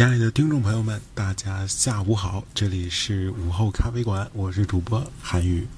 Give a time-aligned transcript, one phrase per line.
[0.00, 5.68] 亲爱的听众朋友们，大家下午好，这里是午后咖啡馆，我是主播韩宇。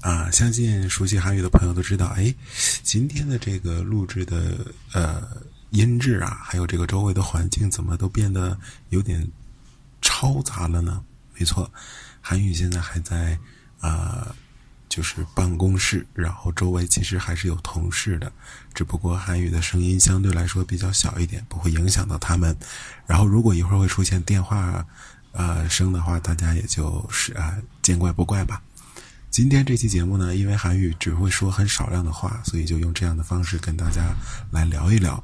[0.00, 2.34] 啊，相信熟悉韩语的朋友都知道，哎，
[2.82, 5.22] 今天的这个录制的呃
[5.70, 8.58] 音质啊，还有这个周围的环境，怎么都变得
[8.88, 9.24] 有点
[10.02, 11.00] 嘈杂了呢？
[11.38, 11.70] 没错，
[12.20, 13.38] 韩宇现在还在
[13.78, 14.34] 啊。
[14.98, 18.32] 就是办公室，然后周围其实还是有同事的，
[18.74, 22.56] 只不过韩语的声音相对来说比较小一点，不会影响到他们。
[23.06, 24.84] 然后如果一会儿会出现电话，
[25.30, 28.60] 呃声的话，大家也就是啊见怪不怪吧。
[29.30, 34.02] 今天这期节目呢，因为韩语只会说很少量的话，所以就用这样的方式跟大家
[34.50, 35.22] 来聊一聊。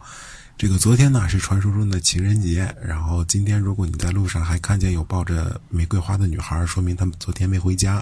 [0.57, 8.01] 这个昨天呢是传说中的情人节，然后今天如果你在路上还看见有抱着玫瑰花的女孩，说明他们昨天没回家。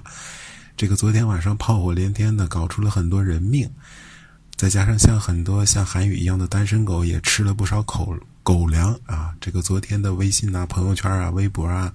[0.83, 3.71] 这个昨天晚上炮火连天的，搞出了很多人命，
[4.57, 9.33] 再加上像很多像韩宇一样的单身狗也吃了不少口狗粮啊！
[9.41, 11.95] 这个昨天的微信啊、朋友圈啊、微博啊，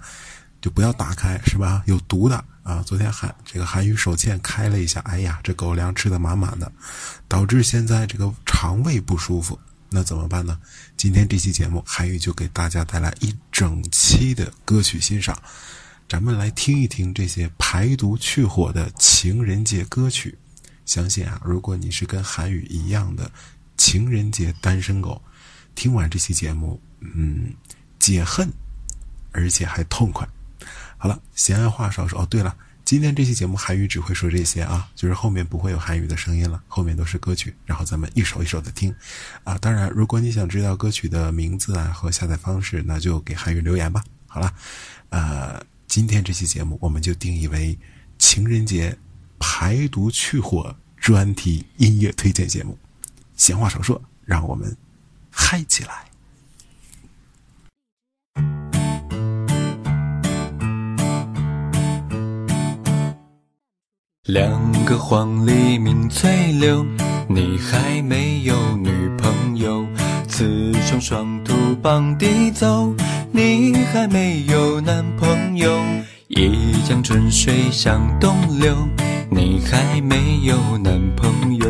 [0.61, 1.83] 就不要打开是吧？
[1.85, 2.81] 有毒的啊！
[2.85, 6.71] 昨天韩这个韩宇手欠开了一下，哎呀，这狗粮吃的满满的，
[7.27, 10.57] 导致现在这个肠胃不舒服，那怎么办呢？
[10.95, 15.37] 今天这期节目，韩宇就给大家带来一整期的歌曲欣赏。
[16.07, 20.37] 咱们来听一听这些排毒去火的情人节歌曲。
[20.85, 23.29] 相信啊，如果你是跟韩语一样的
[23.75, 25.21] 情人节单身狗，
[25.75, 27.53] 听完这期节目，嗯，
[27.99, 28.49] 解恨，
[29.33, 30.25] 而且还痛快。
[30.97, 32.21] 好了，闲话少说。
[32.21, 32.55] 哦，对了，
[32.85, 38.95] 今天这期节目韩语只会说这些啊，就是后面不会有韩语的声音了，后面都是歌曲，然后咱们一首一首的听。
[39.43, 44.01] 啊，当然，如果你想知道歌曲的名字啊和下载方式，那就给韩语留言吧。
[44.25, 44.53] 好了，
[45.09, 45.61] 呃。
[45.87, 47.77] 今天这期节目，我们就定义为
[48.19, 48.95] 情人节
[49.39, 52.77] 排毒去火专题音乐推荐节目。
[53.37, 54.75] 闲话少说，让我们
[55.31, 56.03] 嗨起来！
[64.23, 66.85] 两个黄鹂鸣翠柳，
[67.29, 69.87] 你还没有女朋友。
[70.27, 72.93] 雌雄双兔傍地走，
[73.31, 75.16] 你还没有男。
[77.07, 78.75] 春水向东流，
[79.29, 81.65] 你还没有男朋友。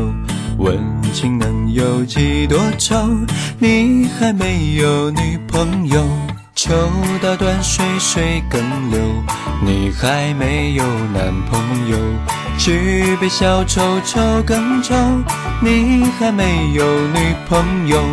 [0.58, 0.80] 问
[1.14, 2.96] 情能有几多愁，
[3.60, 6.04] 你还没有女朋友。
[6.56, 6.74] 秋
[7.22, 8.60] 到断水水更
[8.90, 9.00] 流，
[9.64, 10.84] 你还没有
[11.14, 11.98] 男朋友。
[12.58, 14.96] 举杯消愁愁更愁，
[15.62, 18.04] 你还没有女朋友。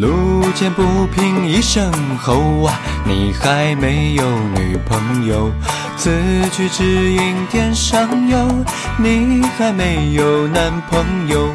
[0.00, 5.50] 路见不平一声吼啊，你还没有女朋友。
[5.96, 6.10] 此
[6.52, 8.64] 去只应天上有，
[8.98, 11.48] 你还没有男朋友。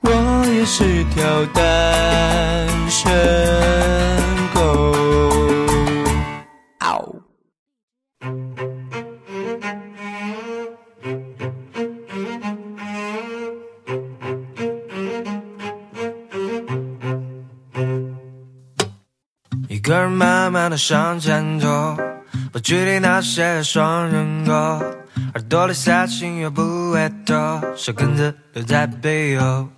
[0.00, 1.24] 我也是条
[1.54, 3.10] 单身
[4.54, 5.05] 狗。
[19.86, 21.96] 一个人慢慢的向前走，
[22.50, 29.68] 不距离那些双人狗，耳朵里塞进又不会抖，小根子留在背后。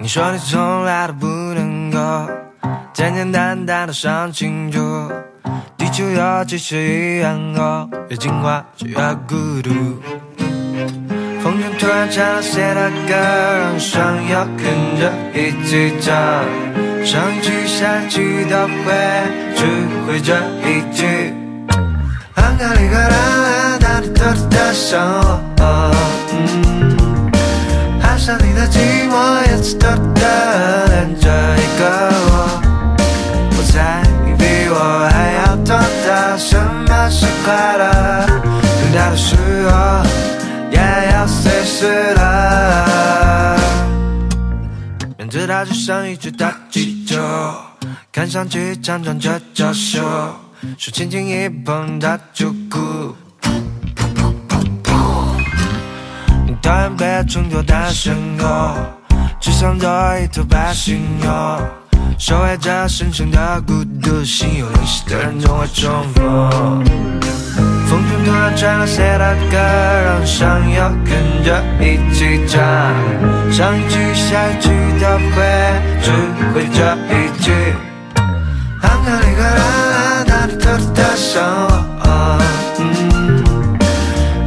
[0.00, 1.98] 你说你从来都不能够
[2.94, 4.78] 简简单单的想清楚，
[5.76, 8.94] 地球有几十亿人口，越进化就越
[9.26, 9.70] 孤独。
[11.42, 16.14] 风筝突然唱了谁的歌，让想要跟着一起唱。
[17.06, 18.92] 上一句下一句都会，
[19.54, 19.64] 只
[20.04, 20.34] 会这
[20.66, 21.32] 一句。
[22.34, 25.00] 安卡里克拉，大地偷偷的想
[25.60, 25.94] 我，
[28.02, 32.60] 爱上你的寂寞，也是偷偷的恋着一个我。
[33.56, 39.36] 我猜你比我还要懂得什么是快乐，等待的时
[39.70, 40.02] 候
[40.72, 40.78] 也
[41.12, 43.60] 要随时了。
[45.16, 46.65] 面对它就像一只大。
[48.16, 50.00] 看上去强壮却娇羞，
[50.78, 53.14] 手轻轻一碰它就哭。
[56.46, 58.74] 你讨厌被衬托单身狗，
[59.38, 61.30] 只想做一头白犀牛，
[62.18, 66.84] 守卫着深深的孤独，心有灵犀的人总会重逢。
[67.86, 72.64] 风中突然传来谁的歌，让人想要跟着一起唱。
[73.52, 75.44] 上一句下一句都会，
[76.00, 76.10] 只
[76.54, 77.52] 会这一句。
[81.16, 81.42] 偷偷的想
[82.00, 82.04] 我。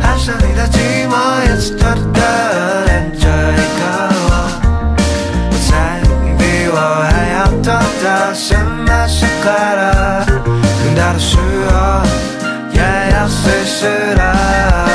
[0.01, 0.77] 爱上你的寂
[1.09, 1.11] 寞，
[1.47, 3.81] 也是偷偷的恋着一个
[4.29, 4.31] 我。
[5.49, 5.69] 我猜
[6.03, 6.07] 你
[6.37, 6.77] 比我
[7.09, 7.67] 还要懂
[8.03, 8.55] 得什
[8.85, 9.25] 么是。
[9.41, 12.03] 快乐，更大的时候
[12.73, 12.81] 也
[13.13, 14.88] 要随时的。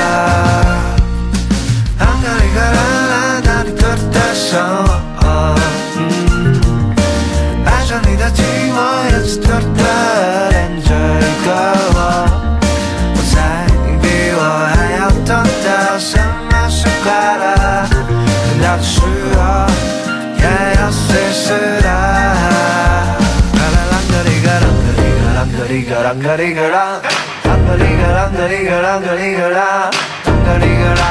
[16.14, 16.16] 什
[16.50, 17.44] 么是快乐，
[17.90, 19.00] 更大的时
[19.34, 19.38] 候
[20.38, 20.44] 也
[20.78, 21.46] 要随时
[21.82, 21.88] 的。
[23.54, 26.88] 啦啦啷个哩个啷个哩个啷个哩个啷个哩个啷，
[27.34, 29.58] 啷个哩个啷个哩个啷个哩个啷，
[30.24, 31.02] 啷个哩个啷，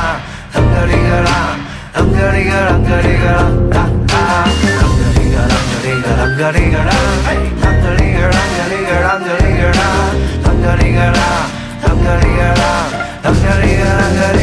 [0.54, 1.32] 啷个哩个啷，
[1.94, 3.78] 啷个哩个啷个哩个啷，啊
[4.14, 4.18] 啊，
[4.80, 6.92] 啷个哩个啷个哩个啷个哩个啷，
[7.62, 9.82] 啷个哩个啷个哩个啷个哩个啷，
[10.44, 11.22] 啷个哩个啷，
[11.84, 14.42] 啷个哩个啷，啷个哩个啷个哩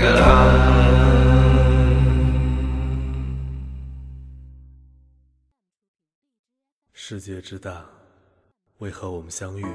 [0.00, 0.24] 个啷。
[6.92, 7.84] 世界之大，
[8.78, 9.66] 为何我们相遇？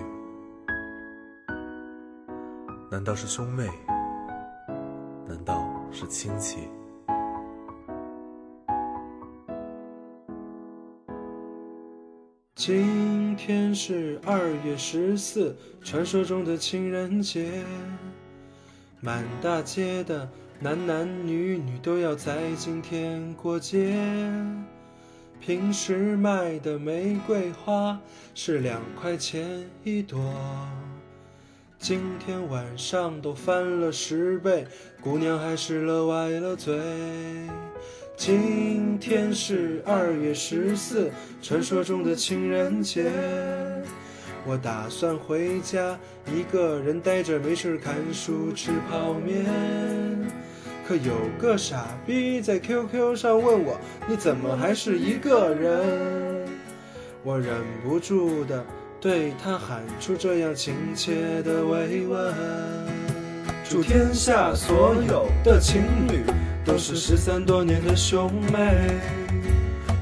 [2.89, 3.69] 难道是兄妹？
[5.27, 6.57] 难道是亲戚？
[12.53, 17.63] 今天是二月十四，传说中的情人节。
[18.99, 23.97] 满大街的男男女女都要在今天过节。
[25.39, 27.97] 平时卖的玫瑰花
[28.33, 30.19] 是两块钱一朵，
[31.77, 34.65] 今天晚上都翻了十倍，
[35.01, 36.79] 姑娘还是乐歪了嘴。
[38.17, 41.11] 今天是二月十四，
[41.41, 43.11] 传说中的情人节。
[44.47, 45.97] 我打算回家，
[46.33, 49.45] 一个人呆着没事看书吃泡面。
[50.87, 56.47] 可有个傻逼在 QQ 上问我，你怎么还是一个人？
[57.23, 58.63] 我忍不住的
[58.99, 62.33] 对他喊出这样亲切的慰问。
[63.67, 66.23] 祝天下所有的情侣
[66.63, 68.99] 都是失散多年的兄妹。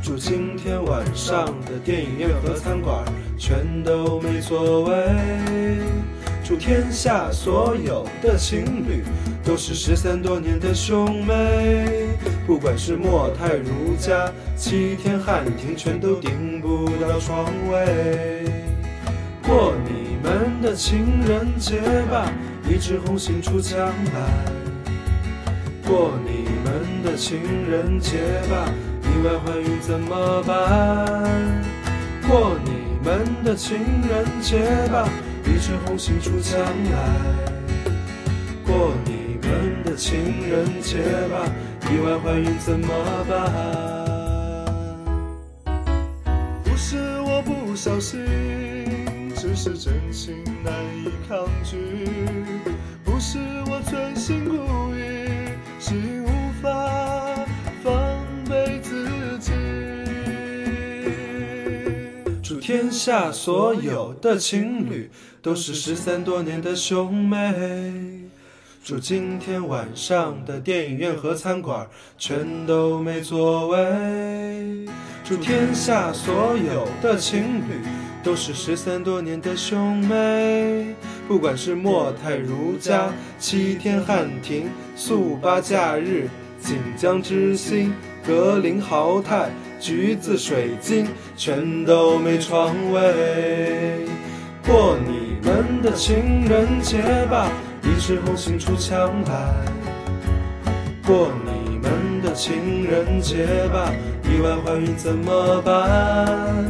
[0.01, 3.03] 祝今天晚上的电影院和餐馆
[3.37, 4.93] 全都没座位。
[6.43, 9.01] 祝天下所有的情侣
[9.45, 12.09] 都是失散多年的兄妹。
[12.45, 18.62] 不管是莫泰如家、七天汉庭，全都订不到床位。
[19.45, 22.31] 过你们的情人节吧，
[22.67, 23.91] 一枝红杏出墙来。
[25.85, 28.17] 过你们的情人节
[28.49, 28.71] 吧，
[29.03, 31.61] 意外怀孕怎么办？
[32.27, 32.71] 过你
[33.03, 34.59] 们的情人节
[34.91, 35.07] 吧，
[35.45, 36.97] 一枝红杏出墙来。
[38.65, 41.45] 过你们的情人节吧，
[41.91, 42.87] 意外怀孕怎么
[43.29, 43.51] 办？
[46.63, 48.19] 不是我不小心，
[49.63, 51.77] 是真情难以抗拒。
[53.01, 54.57] 不是我存心故
[54.93, 55.47] 意，
[55.79, 56.27] 是无
[56.61, 56.69] 法
[57.81, 59.07] 防备自
[59.39, 59.53] 己。
[62.43, 65.09] 祝天下所有的情侣
[65.41, 68.19] 都是失散多年的兄妹。
[68.83, 74.85] 祝今天晚上的电影院和餐馆全都没座位。
[75.23, 77.81] 祝天下所有的情侣
[78.23, 80.95] 都是失散多年的兄妹。
[81.27, 87.93] 不管是莫泰如家、七天汉庭、速八假日、锦江之星、
[88.25, 89.49] 格林豪泰、
[89.79, 94.05] 橘子水晶，全都没床位。
[94.65, 97.49] 过你们的情人节吧，
[97.83, 99.53] 一枝红杏出墙来。
[101.05, 103.91] 过你们的情人节吧，
[104.23, 106.65] 意外怀孕怎么办？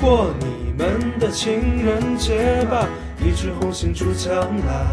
[0.00, 4.32] 过你们的情人节吧，一枝红杏出墙
[4.64, 4.86] 来。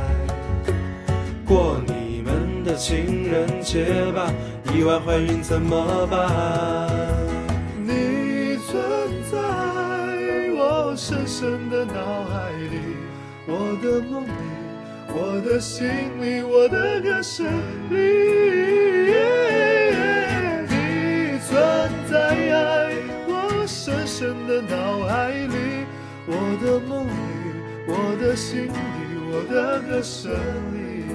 [1.46, 4.34] 过你们的情人节吧，
[4.74, 6.90] 意外怀孕怎么办？
[7.78, 8.82] 你存
[9.32, 9.38] 在
[10.58, 12.80] 我深深的脑海里，
[13.46, 14.30] 我的梦里，
[15.10, 15.88] 我的心
[16.20, 17.46] 里，我的歌声
[17.92, 17.96] 里。
[20.68, 21.54] 你存
[22.10, 22.92] 在
[23.28, 25.56] 我深深的脑海里，
[26.28, 27.12] 我的梦里，
[27.88, 28.74] 我的心里，
[29.32, 30.34] 我的歌声
[30.74, 31.06] 里。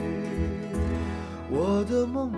[1.50, 2.36] 我的梦里，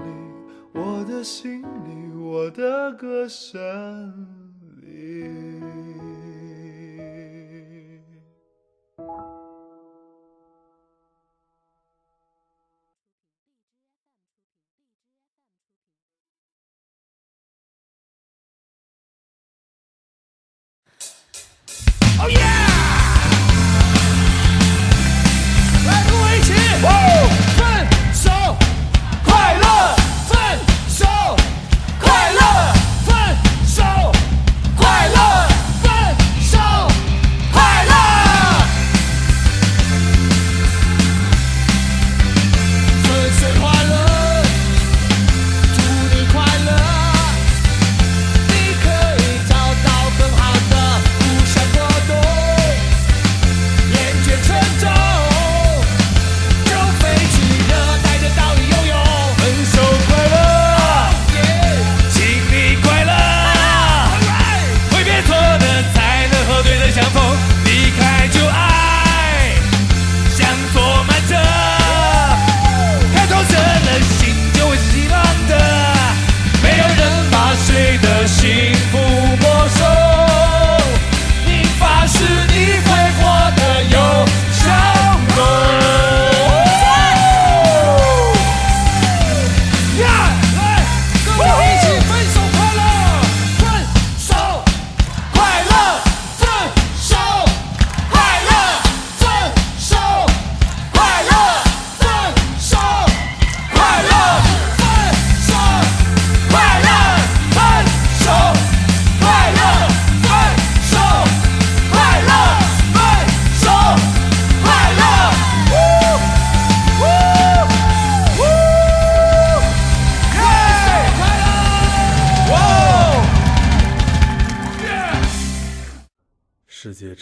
[0.73, 4.42] 我的心里，我的歌声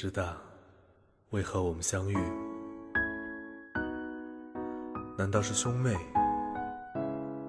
[0.01, 0.35] 知道，
[1.29, 2.17] 为何我们相遇？
[5.19, 5.95] 难道是兄妹？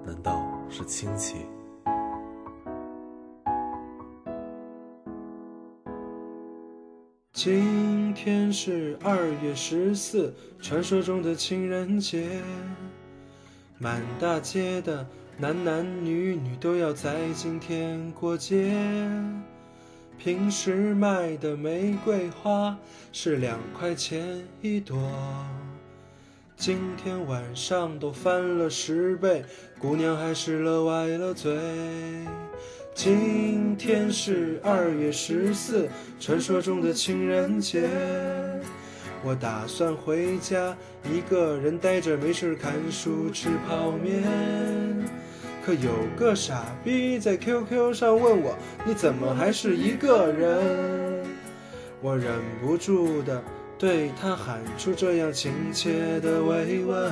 [0.05, 1.45] 难道是亲戚？
[7.31, 12.41] 今天是二月十四，传说中的情人节。
[13.79, 18.75] 满大街的男男女女都要在今天过节。
[20.23, 22.77] 平时卖的玫瑰花
[23.11, 24.95] 是两块钱一朵，
[26.55, 29.43] 今天晚上都翻了十倍，
[29.79, 31.57] 姑娘还是乐歪了嘴。
[32.93, 37.89] 今天是二月十四，传说中的情人节。
[39.23, 40.77] 我打算回家，
[41.11, 44.21] 一个人呆着没事看书吃泡面。
[45.63, 51.23] 可有个傻逼在 QQ 上问我，你怎么还是一个人？
[52.01, 53.41] 我忍不住的
[53.77, 57.11] 对他喊出这样亲切的慰问。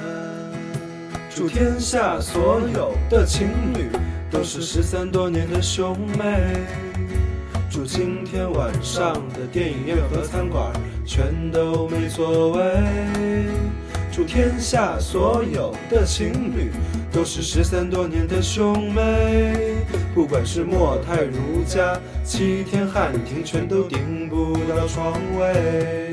[1.29, 3.87] 祝天下所有的情侣
[4.31, 6.65] 都是失散多年的兄妹。
[7.69, 10.73] 祝今天晚上的电影院和餐馆
[11.05, 12.63] 全都没座位。
[14.19, 16.69] 祝天下所有的情侣
[17.09, 19.77] 都是失散多年的兄妹。
[20.13, 26.11] 不管是莫泰如家、七天汉庭，全都订不到床位。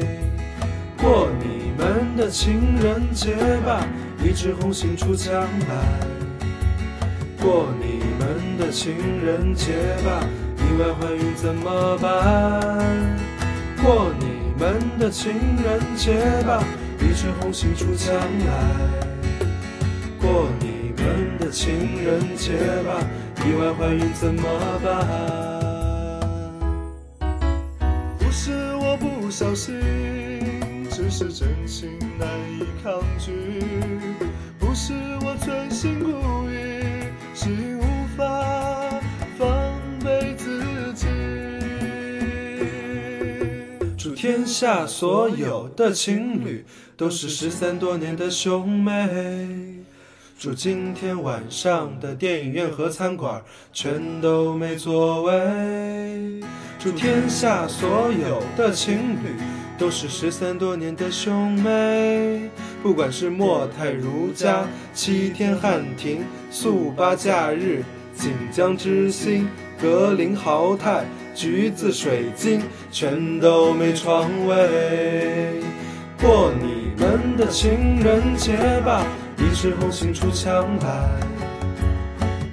[0.97, 3.35] 过你们的情人节
[3.67, 3.85] 吧，
[4.23, 6.07] 一枝红杏出墙来。
[7.43, 9.73] 过你们的情人节
[10.05, 10.25] 吧，
[10.59, 13.19] 意外怀孕怎么办？
[13.83, 15.33] 过你们的情
[15.65, 16.15] 人节
[16.47, 16.63] 吧，
[17.07, 18.53] 一枝红杏出墙来。
[20.21, 23.01] 过你们的情人节吧，
[23.47, 24.43] 意外怀孕怎么
[24.83, 25.07] 办？
[28.19, 29.81] 不是我不小心，
[30.91, 33.31] 只是真情难以抗拒。
[34.59, 34.93] 不是
[35.25, 36.13] 我存心故意，
[44.27, 46.65] 天下所有的情侣
[46.97, 49.85] 都是失散多年的兄妹。
[50.37, 53.41] 祝今天晚上的电影院和餐馆
[53.73, 56.43] 全都没座位。
[56.77, 59.39] 祝天下所有的情侣
[59.79, 62.51] 都是失散多年的兄妹。
[62.83, 69.49] 不管是莫泰如家、七天汉庭、速八假日、锦江之星、
[69.81, 71.05] 格林豪泰、
[71.37, 75.61] 橘子水晶，全都没床位。
[76.19, 79.05] 过你们的情人节吧，
[79.37, 81.11] 一枝红杏出墙来。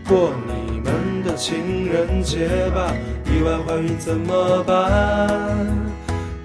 [0.05, 2.93] 过你们的情人节吧，
[3.25, 5.65] 意外怀孕怎么办？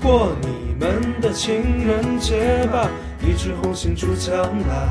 [0.00, 2.88] 过你们的情人节吧，
[3.20, 4.36] 一枝红杏出墙
[4.68, 4.88] 来。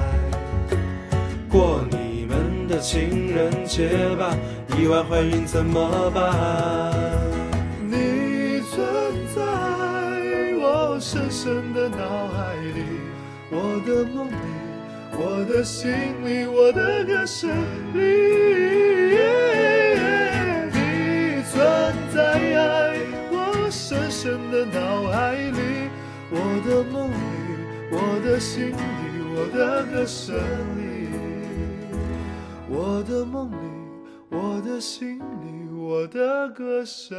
[1.48, 3.88] 过你们的情人节
[4.20, 4.36] 吧，
[4.78, 7.07] 意外怀孕怎么办？
[11.10, 12.84] 深深的脑海里，
[13.50, 14.36] 我的梦里，
[15.14, 15.90] 我的心
[16.26, 17.50] 里，我的歌声
[17.94, 18.02] 里。
[20.74, 21.56] 你存
[22.14, 22.18] 在
[23.32, 25.88] 我深深的脑海里，
[26.30, 26.36] 我
[26.68, 27.16] 的梦里，
[27.90, 28.76] 我的心里，
[29.34, 30.36] 我的歌声
[30.76, 31.08] 里。
[32.68, 33.56] 我的梦里，
[34.30, 37.16] 我的心里，我的歌声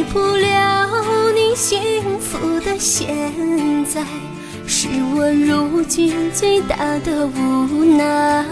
[0.00, 0.88] 给不了
[1.34, 1.78] 你幸
[2.18, 3.14] 福的现
[3.84, 4.00] 在，
[4.66, 8.42] 是我如今最大的无奈。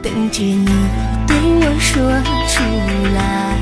[0.00, 0.66] 等着你
[1.26, 2.00] 对我说
[2.46, 2.62] 出
[3.16, 3.58] 来，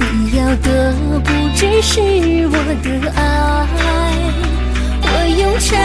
[0.00, 2.00] 你要的不只是
[2.48, 3.22] 我的爱。
[5.02, 5.06] 我
[5.38, 5.78] 用沉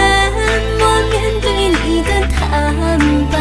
[0.80, 2.74] 默面对你的坦
[3.30, 3.38] 白，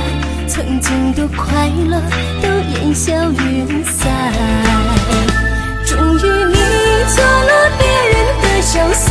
[0.47, 2.03] 曾经的快乐
[2.43, 5.00] 都烟消云散。
[7.15, 9.09] 做了别人的小三，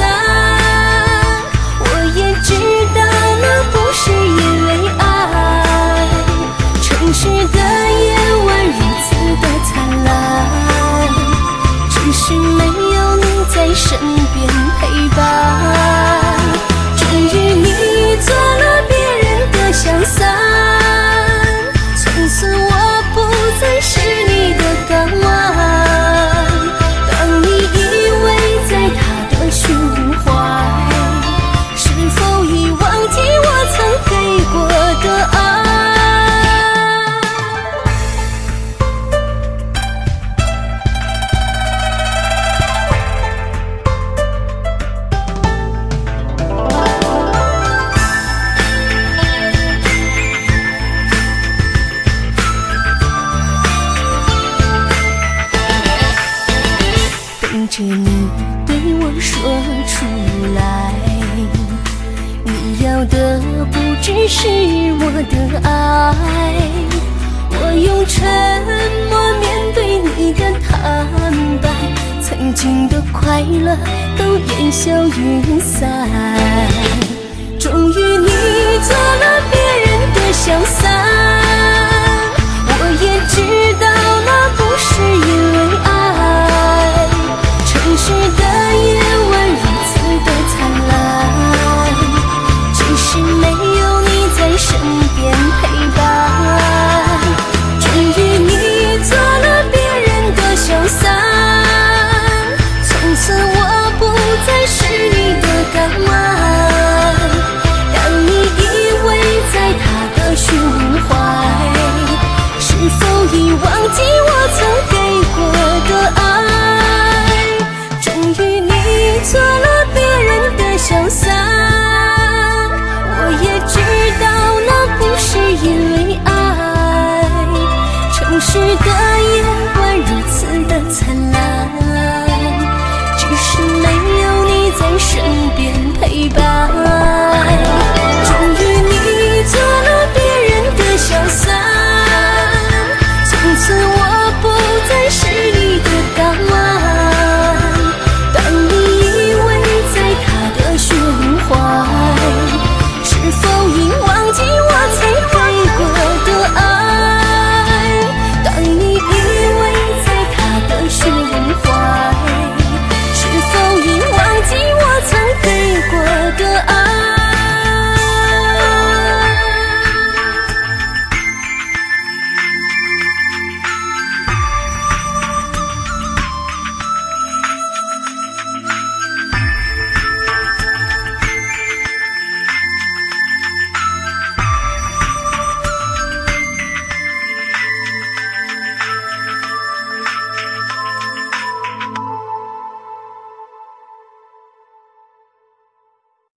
[1.79, 1.83] 我
[2.15, 2.49] 也知
[2.95, 2.97] 道
[3.41, 5.03] 那不是因为爱。
[6.81, 8.07] 城市的夜
[8.45, 9.07] 晚如此
[9.41, 9.69] 的灿
[10.05, 10.07] 烂，
[11.89, 13.87] 只是没有你在身
[14.33, 14.37] 边
[14.79, 14.81] 陪
[58.81, 59.35] 对我说
[59.85, 60.05] 出
[60.55, 60.93] 来，
[62.45, 64.47] 你要的不只是
[65.01, 65.69] 我的爱。
[67.51, 68.15] 我用沉
[69.09, 70.71] 默面对你的坦
[71.61, 71.67] 白，
[72.21, 73.75] 曾经的快乐
[74.17, 76.07] 都烟消云散。
[77.59, 78.29] 终于你
[78.87, 80.87] 做了别人的小三，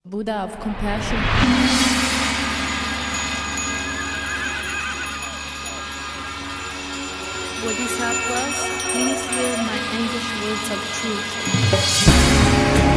[0.04, 1.16] Buddha of compassion.
[7.62, 8.56] Bodhisattvas,
[8.90, 12.91] please hear my anguished words of truth.